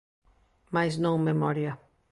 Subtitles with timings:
[0.75, 1.71] Mais non memoria.